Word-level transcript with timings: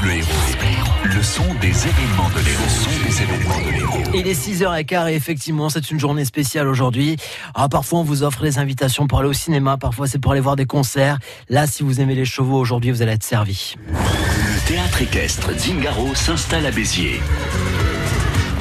Bleu 0.00 0.12
Héros. 0.12 0.88
Le 1.04 1.22
son 1.22 1.42
des 1.60 1.68
événements 1.68 2.28
de 2.30 2.44
l'Héros. 2.44 2.62
Le 2.62 2.68
son 2.68 2.90
des 3.04 3.22
événements 3.22 3.58
de 3.66 3.70
l'Héros. 3.70 3.98
Il 4.14 4.26
est 4.26 4.32
6h15 4.32 5.10
et 5.10 5.14
effectivement, 5.14 5.68
c'est 5.70 5.90
une 5.90 5.98
journée 5.98 6.24
spéciale 6.24 6.68
aujourd'hui. 6.68 7.16
Ah, 7.54 7.68
parfois, 7.68 8.00
on 8.00 8.02
vous 8.04 8.22
offre 8.22 8.42
des 8.42 8.58
invitations 8.58 9.06
pour 9.06 9.20
aller 9.20 9.28
au 9.28 9.32
cinéma, 9.32 9.76
parfois 9.76 10.06
c'est 10.06 10.18
pour 10.18 10.32
aller 10.32 10.40
voir 10.40 10.56
des 10.56 10.66
concerts. 10.66 11.18
Là, 11.48 11.66
si 11.66 11.82
vous 11.82 12.00
aimez 12.00 12.14
les 12.14 12.24
chevaux, 12.24 12.58
aujourd'hui, 12.58 12.90
vous 12.90 13.02
allez 13.02 13.12
être 13.12 13.24
servi. 13.24 13.74
Le 13.88 14.68
théâtre 14.68 15.02
équestre 15.02 15.50
Zingaro 15.58 16.14
s'installe 16.14 16.66
à 16.66 16.70
Béziers. 16.70 17.20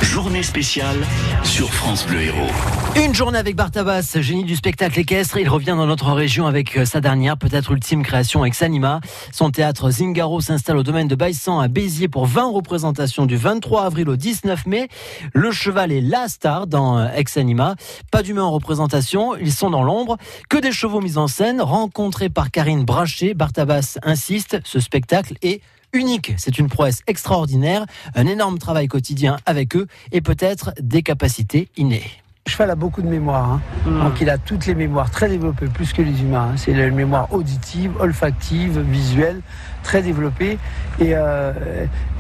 Journée 0.02 0.44
spéciale 0.44 0.98
sur 1.44 1.74
France 1.74 2.06
Bleu 2.06 2.22
Héros. 2.22 2.52
Une 2.96 3.14
journée 3.14 3.38
avec 3.38 3.56
Bartabas, 3.56 4.18
génie 4.20 4.44
du 4.44 4.56
spectacle 4.56 5.00
équestre. 5.00 5.38
Il 5.38 5.50
revient 5.50 5.76
dans 5.78 5.86
notre 5.86 6.12
région 6.12 6.48
avec 6.48 6.78
euh, 6.78 6.86
sa 6.86 7.02
dernière, 7.02 7.38
peut-être 7.38 7.72
ultime 7.72 8.04
création 8.04 8.42
avec 8.42 8.54
Sanima. 8.54 9.02
Son 9.32 9.50
théâtre 9.50 9.90
Zingaro 9.90 10.42
s'installe 10.42 10.78
au 10.78 10.84
domaine 10.84 11.08
de 11.08 11.16
Baïsan 11.16 11.60
à 11.60 11.68
Béziers 11.68 12.08
pour 12.08 12.26
20 12.26 12.52
représentations 12.52 13.26
du 13.26 13.38
23 13.38 13.86
avril 13.86 14.10
au 14.10 14.16
19 14.16 14.66
mai. 14.66 14.88
Le 15.34 15.52
cheval 15.52 15.92
est 15.92 16.02
la 16.02 16.28
star 16.28 16.68
dans 16.68 16.98
euh, 16.98 17.08
Ex-Anima. 17.16 17.76
Pas 18.12 18.24
d'humain 18.24 18.44
en 18.44 18.52
représentation, 18.52 19.36
ils 19.36 19.54
sont 19.54 19.70
dans 19.70 19.84
l'ombre. 19.84 20.18
Que 20.50 20.58
des 20.58 20.72
chevaux 20.72 21.02
mis 21.02 21.18
en 21.18 21.28
scène, 21.28 21.62
rencontrés 21.62 22.30
par 22.30 22.52
Karine 22.52 22.86
Brachet. 22.86 23.34
Bartabas 23.34 23.98
insiste, 24.04 24.60
ce 24.64 24.80
spectacle 24.80 25.36
est 25.42 25.62
unique. 25.94 26.34
C'est 26.38 26.58
une 26.60 26.68
prouesse 26.70 27.02
extraordinaire, 27.08 27.86
un 28.16 28.28
énorme 28.28 28.58
travail 28.58 28.88
quotidien 28.88 29.38
avec 29.46 29.76
eux 29.76 29.88
et 30.12 30.22
peut-être 30.22 30.74
des 30.82 31.02
capacités 31.04 31.70
innées. 31.78 32.10
Le 32.46 32.52
cheval 32.52 32.72
a 32.72 32.76
beaucoup 32.76 33.02
de 33.02 33.10
mémoire, 33.10 33.52
hein. 33.52 33.62
donc 34.06 34.22
il 34.22 34.30
a 34.30 34.38
toutes 34.38 34.68
les 34.68 34.76
mémoires 34.76 35.12
très 35.12 35.28
développées, 35.28 35.66
plus 35.68 35.92
que 35.92 36.02
les 36.02 36.22
humains. 36.22 36.52
hein. 36.54 36.56
C'est 36.56 36.74
la 36.74 36.90
mémoire 36.92 37.34
auditive, 37.34 37.92
olfactive, 38.00 38.80
visuelle, 38.80 39.42
très 39.84 40.02
développée. 40.02 40.58
Et, 41.00 41.10
euh, 41.14 41.52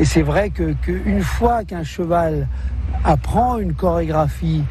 et 0.02 0.04
c'est 0.06 0.24
vrai 0.24 0.50
que 0.50 0.74
qu'une 0.74 1.22
fois 1.22 1.64
qu'un 1.64 1.84
cheval 1.86 2.48
apprend 3.06 3.58
une 3.58 3.74
chorégraphie 3.74 4.64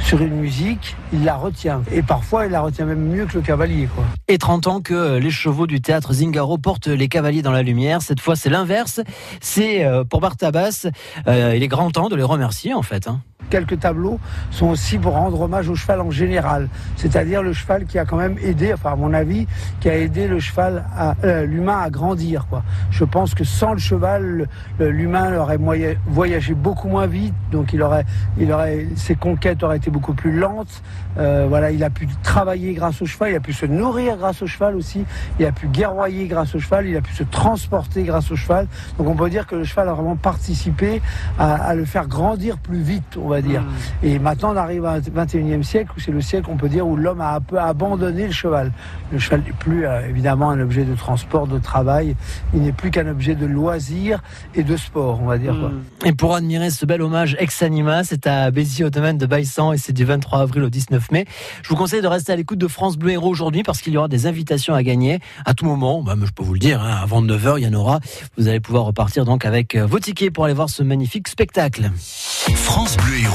sur 0.00 0.20
une 0.22 0.34
musique, 0.36 0.96
il 1.12 1.24
la 1.24 1.36
retient. 1.36 1.82
Et 1.92 2.02
parfois, 2.02 2.46
il 2.46 2.52
la 2.52 2.60
retient 2.60 2.84
même 2.86 3.06
mieux 3.08 3.26
que 3.26 3.34
le 3.34 3.40
cavalier. 3.42 3.88
Quoi. 3.94 4.04
Et 4.28 4.38
30 4.38 4.66
ans 4.66 4.80
que 4.80 5.18
les 5.18 5.30
chevaux 5.30 5.66
du 5.66 5.80
théâtre 5.80 6.12
Zingaro 6.12 6.58
portent 6.58 6.88
les 6.88 7.08
cavaliers 7.08 7.42
dans 7.42 7.52
la 7.52 7.62
lumière. 7.62 8.02
Cette 8.02 8.20
fois, 8.20 8.36
c'est 8.36 8.50
l'inverse. 8.50 9.00
C'est 9.40 9.84
euh, 9.84 10.04
pour 10.04 10.20
Bartabas, 10.20 10.86
euh, 11.28 11.52
il 11.56 11.62
est 11.62 11.68
grand 11.68 11.90
temps 11.90 12.08
de 12.08 12.16
les 12.16 12.22
remercier 12.22 12.74
en 12.74 12.82
fait. 12.82 13.08
hein. 13.08 13.20
Quelques 13.48 13.80
tableaux 13.80 14.20
sont 14.52 14.68
aussi 14.68 14.96
pour 14.96 15.14
rendre 15.14 15.40
hommage 15.40 15.68
au 15.68 15.74
cheval 15.74 16.00
en 16.02 16.12
général, 16.12 16.68
c'est-à-dire 16.94 17.42
le 17.42 17.52
cheval 17.52 17.84
qui 17.84 17.98
a 17.98 18.04
quand 18.04 18.16
même 18.16 18.36
aidé, 18.40 18.72
enfin 18.72 18.92
à 18.92 18.96
mon 18.96 19.12
avis, 19.12 19.48
qui 19.80 19.88
a 19.88 19.98
aidé 19.98 20.28
le 20.28 20.38
cheval, 20.38 20.84
à, 20.96 21.16
euh, 21.24 21.46
l'humain 21.46 21.80
à 21.80 21.90
grandir. 21.90 22.46
Quoi. 22.48 22.62
Je 22.92 23.02
pense 23.02 23.34
que 23.34 23.42
sans 23.42 23.72
le 23.72 23.80
cheval, 23.80 24.48
l'humain 24.78 25.36
aurait 25.36 25.58
voyagé 26.06 26.54
beaucoup 26.54 26.86
moins 26.88 27.08
vite, 27.08 27.34
donc 27.50 27.72
il 27.72 27.82
aurait, 27.82 28.04
il 28.38 28.52
aurait, 28.52 28.86
ses 28.94 29.16
conquêtes 29.16 29.64
auraient 29.64 29.78
été 29.78 29.89
beaucoup 29.90 30.14
plus 30.14 30.32
lentes. 30.32 30.82
Euh, 31.18 31.46
voilà, 31.48 31.70
il 31.70 31.82
a 31.84 31.90
pu 31.90 32.08
travailler 32.22 32.72
grâce 32.74 33.02
au 33.02 33.06
cheval, 33.06 33.30
il 33.32 33.36
a 33.36 33.40
pu 33.40 33.52
se 33.52 33.66
nourrir 33.66 34.16
grâce 34.16 34.42
au 34.42 34.46
cheval 34.46 34.76
aussi, 34.76 35.04
il 35.38 35.46
a 35.46 35.52
pu 35.52 35.66
guerroyer 35.68 36.26
grâce 36.26 36.54
au 36.54 36.58
cheval, 36.60 36.86
il 36.86 36.96
a 36.96 37.00
pu 37.00 37.12
se 37.14 37.24
transporter 37.24 38.04
grâce 38.04 38.30
au 38.30 38.36
cheval. 38.36 38.66
Donc 38.98 39.08
on 39.08 39.14
peut 39.14 39.28
dire 39.30 39.46
que 39.46 39.56
le 39.56 39.64
cheval 39.64 39.88
a 39.88 39.92
vraiment 39.92 40.16
participé 40.16 41.02
à, 41.38 41.54
à 41.54 41.74
le 41.74 41.84
faire 41.84 42.06
grandir 42.06 42.58
plus 42.58 42.80
vite, 42.82 43.18
on 43.20 43.28
va 43.28 43.42
dire. 43.42 43.62
Et 44.02 44.18
maintenant 44.18 44.52
on 44.54 44.56
arrive 44.56 44.84
au 44.84 44.86
21e 44.86 45.62
siècle 45.62 45.92
où 45.96 46.00
c'est 46.00 46.12
le 46.12 46.20
siècle, 46.20 46.48
on 46.50 46.56
peut 46.56 46.68
dire, 46.68 46.86
où 46.86 46.96
l'homme 46.96 47.20
a 47.20 47.34
un 47.34 47.40
peu 47.40 47.58
abandonné 47.58 48.26
le 48.26 48.32
cheval. 48.32 48.72
Le 49.12 49.18
cheval 49.18 49.42
n'est 49.44 49.52
plus 49.52 49.86
euh, 49.86 50.08
évidemment 50.08 50.50
un 50.50 50.60
objet 50.60 50.84
de 50.84 50.94
transport, 50.94 51.46
de 51.46 51.58
travail, 51.58 52.16
il 52.54 52.62
n'est 52.62 52.72
plus 52.72 52.90
qu'un 52.90 53.08
objet 53.08 53.34
de 53.34 53.46
loisir 53.46 54.22
et 54.54 54.62
de 54.62 54.76
sport, 54.76 55.20
on 55.22 55.26
va 55.26 55.38
dire. 55.38 55.56
quoi. 55.58 55.70
Et 56.04 56.12
pour 56.12 56.34
admirer 56.34 56.70
ce 56.70 56.86
bel 56.86 57.02
hommage 57.02 57.36
ex-anima, 57.38 58.04
c'est 58.04 58.26
à 58.26 58.50
Béziers 58.50 58.84
au 58.84 58.90
domaine 58.90 59.18
de 59.18 59.26
Baïsan 59.26 59.72
et 59.72 59.78
c'est 59.80 59.92
du 59.92 60.04
23 60.04 60.40
avril 60.40 60.64
au 60.64 60.70
19 60.70 61.10
mai. 61.10 61.26
Je 61.62 61.68
vous 61.68 61.76
conseille 61.76 62.02
de 62.02 62.06
rester 62.06 62.32
à 62.32 62.36
l'écoute 62.36 62.58
de 62.58 62.68
France 62.68 62.96
Bleu 62.96 63.12
Héros 63.12 63.28
aujourd'hui 63.28 63.62
parce 63.62 63.80
qu'il 63.80 63.92
y 63.92 63.96
aura 63.96 64.08
des 64.08 64.26
invitations 64.26 64.74
à 64.74 64.82
gagner 64.82 65.20
à 65.44 65.54
tout 65.54 65.64
moment. 65.64 66.02
Bah, 66.02 66.14
je 66.22 66.30
peux 66.30 66.42
vous 66.42 66.54
le 66.54 66.58
dire, 66.58 66.82
hein, 66.82 66.98
avant 67.02 67.22
9h, 67.22 67.58
il 67.58 67.64
y 67.64 67.66
en 67.66 67.74
aura. 67.74 68.00
Vous 68.36 68.48
allez 68.48 68.60
pouvoir 68.60 68.84
repartir 68.84 69.24
donc 69.24 69.44
avec 69.44 69.74
euh, 69.74 69.86
vos 69.86 69.98
tickets 69.98 70.32
pour 70.32 70.44
aller 70.44 70.54
voir 70.54 70.70
ce 70.70 70.82
magnifique 70.82 71.28
spectacle. 71.28 71.90
France 71.96 72.96
Bleu 72.96 73.20
Héros. 73.20 73.34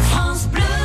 France 0.00 0.48
Bleu. 0.48 0.81